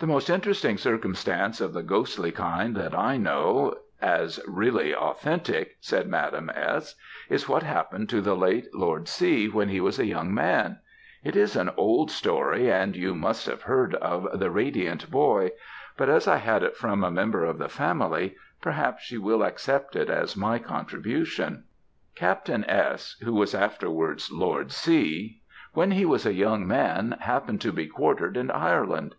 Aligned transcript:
"The 0.00 0.06
most 0.06 0.28
interesting 0.28 0.76
circumstance 0.76 1.62
of 1.62 1.72
the 1.72 1.82
ghostly 1.82 2.30
kind 2.30 2.76
that 2.76 2.94
I 2.94 3.16
know, 3.16 3.76
as 3.98 4.38
really 4.46 4.94
authentic," 4.94 5.78
said 5.80 6.06
Madame 6.06 6.50
S., 6.54 6.96
"is 7.30 7.48
what 7.48 7.62
happened 7.62 8.10
to 8.10 8.20
the 8.20 8.36
late 8.36 8.66
Lord 8.74 9.08
C., 9.08 9.48
when 9.48 9.70
he 9.70 9.80
was 9.80 9.98
a 9.98 10.04
young 10.04 10.34
man 10.34 10.80
it 11.24 11.34
is 11.34 11.56
an 11.56 11.70
old 11.78 12.10
story, 12.10 12.70
and 12.70 12.94
you 12.94 13.14
must 13.14 13.46
have 13.46 13.62
heard 13.62 13.94
of 13.94 14.38
the 14.38 14.50
Radiant 14.50 15.10
Boy; 15.10 15.52
but 15.96 16.10
as 16.10 16.28
I 16.28 16.36
had 16.36 16.62
it 16.62 16.76
from 16.76 17.02
a 17.02 17.10
member 17.10 17.46
of 17.46 17.56
the 17.56 17.70
family, 17.70 18.36
perhaps 18.60 19.10
you 19.10 19.22
will 19.22 19.42
accept 19.42 19.96
it 19.96 20.10
as 20.10 20.36
my 20.36 20.58
contribution. 20.58 21.64
"Captain 22.14 22.66
S., 22.66 23.16
who 23.24 23.32
was 23.32 23.54
afterwards 23.54 24.30
Lord 24.30 24.72
C., 24.72 25.40
when 25.72 25.92
he 25.92 26.04
was 26.04 26.26
a 26.26 26.34
young 26.34 26.66
man, 26.68 27.16
happened 27.20 27.62
to 27.62 27.72
be 27.72 27.86
quartered 27.86 28.36
in 28.36 28.50
Ireland. 28.50 29.14